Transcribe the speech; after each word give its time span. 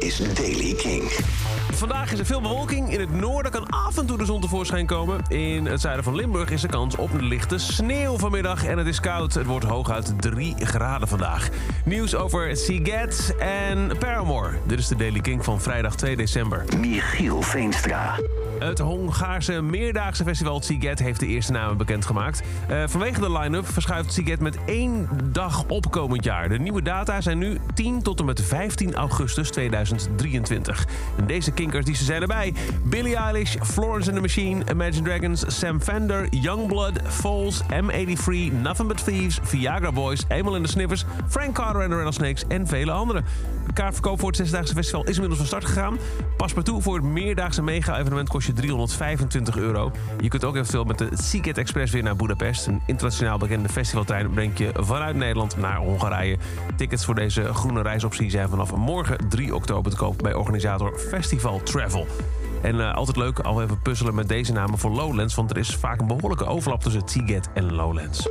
is 0.00 0.34
Daily 0.34 0.74
King. 0.74 1.02
Vandaag 1.72 2.12
is 2.12 2.18
er 2.18 2.26
veel 2.26 2.40
bewolking. 2.40 2.92
In 2.92 3.00
het 3.00 3.12
noorden 3.12 3.52
kan 3.52 3.68
af 3.68 3.98
en 3.98 4.06
toe 4.06 4.18
de 4.18 4.24
zon 4.24 4.40
tevoorschijn 4.40 4.86
komen. 4.86 5.22
In 5.28 5.66
het 5.66 5.80
zuiden 5.80 6.04
van 6.04 6.14
Limburg 6.14 6.50
is 6.50 6.62
er 6.62 6.68
kans 6.68 6.96
op 6.96 7.10
lichte 7.20 7.58
sneeuw 7.58 8.18
vanmiddag. 8.18 8.64
En 8.64 8.78
het 8.78 8.86
is 8.86 9.00
koud. 9.00 9.34
Het 9.34 9.46
wordt 9.46 9.64
hooguit 9.64 10.12
3 10.22 10.54
graden 10.58 11.08
vandaag. 11.08 11.48
Nieuws 11.84 12.14
over 12.14 12.56
Siget 12.56 13.34
en 13.38 13.98
Paramore. 13.98 14.58
Dit 14.66 14.78
is 14.78 14.88
de 14.88 14.96
Daily 14.96 15.20
King 15.20 15.44
van 15.44 15.60
vrijdag 15.60 15.96
2 15.96 16.16
december. 16.16 16.64
Michiel 16.78 17.42
Veenstra. 17.42 18.18
Het 18.60 18.78
Hongaarse 18.78 19.62
meerdaagse 19.62 20.24
festival 20.24 20.62
Siget 20.62 20.98
heeft 20.98 21.20
de 21.20 21.26
eerste 21.26 21.52
namen 21.52 21.76
bekendgemaakt. 21.76 22.42
Uh, 22.70 22.82
vanwege 22.86 23.20
de 23.20 23.38
line-up 23.38 23.66
verschuift 23.66 24.12
Siget 24.12 24.40
met 24.40 24.58
één 24.66 25.08
dag 25.32 25.64
op 25.68 25.90
komend 25.90 26.24
jaar. 26.24 26.48
De 26.48 26.58
nieuwe 26.58 26.82
data 26.82 27.20
zijn 27.20 27.38
nu 27.38 27.58
10 27.74 28.02
tot 28.02 28.18
en 28.20 28.24
met 28.24 28.42
15 28.42 28.94
augustus 28.94 29.50
2023. 29.50 30.86
En 31.18 31.26
deze 31.26 31.50
kinkertiesten 31.50 32.06
zijn 32.06 32.22
erbij. 32.22 32.54
Billie 32.84 33.16
Eilish, 33.16 33.56
Florence 33.62 34.06
and 34.06 34.16
the 34.16 34.20
Machine, 34.20 34.64
Imagine 34.70 35.02
Dragons, 35.02 35.58
Sam 35.58 35.80
Fender, 35.80 36.26
Youngblood, 36.30 37.00
Falls, 37.04 37.62
M83, 37.62 38.52
Nothing 38.62 38.88
But 38.88 39.04
Thieves, 39.04 39.38
Viagra 39.42 39.92
Boys, 39.92 40.24
Emil 40.28 40.54
and 40.54 40.64
the 40.64 40.70
Sniffers, 40.70 41.04
Frank 41.28 41.54
Carter 41.54 41.82
en 41.82 41.88
the 41.88 41.96
Rattlesnakes 41.96 42.44
en 42.48 42.66
vele 42.66 42.90
anderen. 42.90 43.24
De 43.66 43.72
kaartverkoop 43.72 44.18
voor 44.18 44.28
het 44.28 44.36
Zesdaagse 44.36 44.74
Festival 44.74 45.04
is 45.04 45.14
inmiddels 45.14 45.38
van 45.38 45.46
start 45.46 45.64
gegaan. 45.64 45.98
Paspartout 46.36 46.82
voor 46.82 46.94
het 46.94 47.04
meerdaagse 47.04 47.62
mega-evenement 47.62 48.28
kost 48.28 48.46
je 48.46 48.49
325 48.52 49.56
euro. 49.56 49.92
Je 50.20 50.28
kunt 50.28 50.44
ook 50.44 50.56
eventueel 50.56 50.84
met 50.84 50.98
de 50.98 51.08
Seagate 51.12 51.60
Express 51.60 51.92
weer 51.92 52.02
naar 52.02 52.16
Budapest. 52.16 52.66
Een 52.66 52.82
internationaal 52.86 53.38
bekende 53.38 53.68
festivaltrein 53.68 54.30
brengt 54.30 54.58
je 54.58 54.70
vanuit 54.74 55.16
Nederland 55.16 55.56
naar 55.56 55.76
Hongarije. 55.76 56.38
Tickets 56.76 57.04
voor 57.04 57.14
deze 57.14 57.54
groene 57.54 57.82
reisoptie 57.82 58.30
zijn 58.30 58.48
vanaf 58.48 58.74
morgen 58.74 59.28
3 59.28 59.54
oktober 59.54 59.90
te 59.90 59.96
koop 59.96 60.18
bij 60.18 60.34
organisator 60.34 60.98
Festival 60.98 61.62
Travel. 61.62 62.06
En 62.62 62.74
uh, 62.76 62.94
altijd 62.94 63.16
leuk 63.16 63.38
al 63.38 63.62
even 63.62 63.82
puzzelen 63.82 64.14
met 64.14 64.28
deze 64.28 64.52
namen 64.52 64.78
voor 64.78 64.90
Lowlands... 64.90 65.34
want 65.34 65.50
er 65.50 65.56
is 65.56 65.74
vaak 65.74 66.00
een 66.00 66.06
behoorlijke 66.06 66.46
overlap 66.46 66.82
tussen 66.82 67.02
Seagate 67.04 67.48
en 67.54 67.72
Lowlands. 67.72 68.28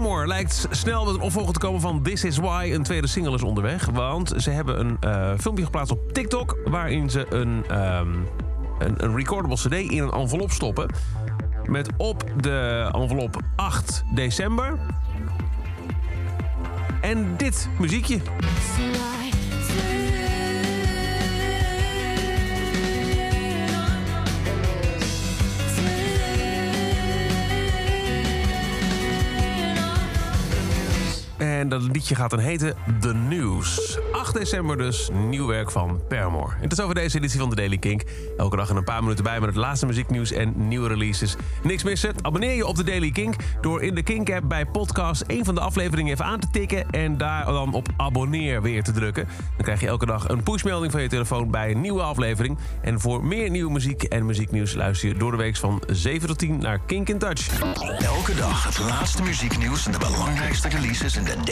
Paramore 0.00 0.26
lijkt 0.26 0.66
snel 0.70 1.04
met 1.04 1.14
een 1.14 1.20
opvolger 1.20 1.52
te 1.52 1.58
komen 1.58 1.80
van 1.80 2.02
This 2.02 2.24
Is 2.24 2.36
Why. 2.36 2.70
Een 2.74 2.82
tweede 2.82 3.06
single 3.06 3.34
is 3.34 3.42
onderweg. 3.42 3.86
Want 3.86 4.32
ze 4.36 4.50
hebben 4.50 4.80
een 4.80 4.96
uh, 5.04 5.32
filmpje 5.38 5.64
geplaatst 5.64 5.92
op 5.92 6.12
TikTok... 6.12 6.58
waarin 6.64 7.10
ze 7.10 7.26
een, 7.30 7.80
um, 7.80 8.26
een, 8.78 9.04
een 9.04 9.16
recordable 9.16 9.56
cd 9.56 9.90
in 9.90 10.02
een 10.02 10.10
envelop 10.10 10.50
stoppen. 10.50 10.90
Met 11.64 11.88
op 11.96 12.24
de 12.36 12.88
envelop 12.92 13.40
8 13.56 14.02
december... 14.14 14.78
En 17.00 17.36
dit 17.36 17.68
muziekje. 17.78 18.20
Dat 31.70 31.82
liedje 31.82 32.14
gaat 32.14 32.30
dan 32.30 32.38
heten 32.38 32.74
The 33.00 33.14
News. 33.14 33.98
8 34.12 34.34
december 34.34 34.76
dus, 34.76 35.08
nieuw 35.28 35.46
werk 35.46 35.70
van 35.70 36.00
Paramore. 36.08 36.52
En 36.60 36.68
tot 36.68 36.80
over 36.80 36.94
deze 36.94 37.16
editie 37.16 37.40
van 37.40 37.48
The 37.48 37.56
Daily 37.56 37.78
Kink. 37.78 38.02
Elke 38.36 38.56
dag 38.56 38.68
een 38.68 38.84
paar 38.84 39.02
minuten 39.02 39.24
bij 39.24 39.40
met 39.40 39.48
het 39.48 39.58
laatste 39.58 39.86
muzieknieuws 39.86 40.32
en 40.32 40.68
nieuwe 40.68 40.88
releases. 40.88 41.36
Niks 41.62 41.82
missen, 41.82 42.14
abonneer 42.22 42.54
je 42.54 42.66
op 42.66 42.76
The 42.76 42.84
Daily 42.84 43.10
Kink... 43.10 43.34
door 43.60 43.82
in 43.82 43.94
de 43.94 44.02
Kink-app 44.02 44.48
bij 44.48 44.66
podcast 44.66 45.24
een 45.26 45.44
van 45.44 45.54
de 45.54 45.60
afleveringen 45.60 46.12
even 46.12 46.24
aan 46.24 46.40
te 46.40 46.50
tikken... 46.50 46.90
en 46.90 47.16
daar 47.16 47.44
dan 47.44 47.74
op 47.74 47.88
abonneer 47.96 48.62
weer 48.62 48.82
te 48.82 48.92
drukken. 48.92 49.28
Dan 49.56 49.64
krijg 49.64 49.80
je 49.80 49.86
elke 49.86 50.06
dag 50.06 50.28
een 50.28 50.42
pushmelding 50.42 50.92
van 50.92 51.02
je 51.02 51.08
telefoon 51.08 51.50
bij 51.50 51.70
een 51.70 51.80
nieuwe 51.80 52.02
aflevering. 52.02 52.58
En 52.82 53.00
voor 53.00 53.24
meer 53.24 53.50
nieuwe 53.50 53.72
muziek 53.72 54.02
en 54.02 54.26
muzieknieuws... 54.26 54.74
luister 54.74 55.08
je 55.08 55.14
door 55.14 55.30
de 55.30 55.36
week 55.36 55.56
van 55.56 55.82
7 55.86 56.28
tot 56.28 56.38
10 56.38 56.58
naar 56.58 56.78
Kink 56.86 57.08
in 57.08 57.18
Touch. 57.18 57.60
Elke 57.98 58.34
dag 58.34 58.64
het 58.64 58.78
laatste 58.78 59.22
muzieknieuws 59.22 59.86
en 59.86 59.92
de 59.92 59.98
belangrijkste 59.98 60.68
releases 60.68 61.16
in 61.16 61.24
de 61.24 61.36